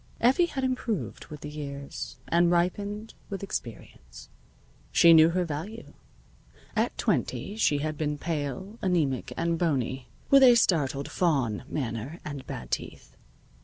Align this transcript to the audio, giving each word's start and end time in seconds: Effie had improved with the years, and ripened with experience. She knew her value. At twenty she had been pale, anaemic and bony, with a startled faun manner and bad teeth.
Effie 0.19 0.47
had 0.47 0.63
improved 0.63 1.27
with 1.27 1.41
the 1.41 1.49
years, 1.51 2.17
and 2.27 2.49
ripened 2.49 3.13
with 3.29 3.43
experience. 3.43 4.29
She 4.91 5.13
knew 5.13 5.29
her 5.29 5.45
value. 5.45 5.93
At 6.75 6.97
twenty 6.97 7.55
she 7.55 7.77
had 7.77 7.99
been 7.99 8.17
pale, 8.17 8.79
anaemic 8.81 9.31
and 9.37 9.59
bony, 9.59 10.07
with 10.31 10.41
a 10.41 10.55
startled 10.55 11.11
faun 11.11 11.65
manner 11.67 12.19
and 12.25 12.47
bad 12.47 12.71
teeth. 12.71 13.15